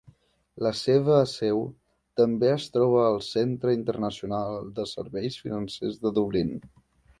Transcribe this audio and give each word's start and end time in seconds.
La 0.67 0.69
seva 0.77 1.17
seu 1.33 1.61
també 2.21 2.49
es 2.55 2.65
troba 2.79 3.03
al 3.11 3.19
Centre 3.27 3.75
Internacional 3.81 4.59
de 4.81 4.89
Serveis 4.95 5.41
Financers 5.45 6.05
de 6.07 6.17
Dublín. 6.21 6.53